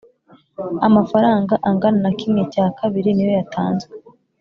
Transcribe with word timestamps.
Amafaranga 0.87 1.53
angana 1.69 1.99
na 2.05 2.11
kimwe 2.19 2.41
cya 2.53 2.65
kabiri 2.79 3.09
niyo 3.13 3.31
yatanzwe 3.39 3.91